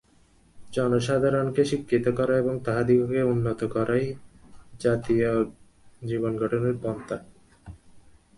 জনসাধারণকে 0.71 1.65
শিক্ষিত 1.65 2.05
করা 2.09 2.33
এবং 2.37 2.53
তাহাদিগকে 2.63 3.21
উন্নত 3.23 3.59
করাই 3.63 4.05
জাতীয় 4.79 5.29
জীবন-গঠনের 6.05 6.75
পন্থা। 6.83 7.17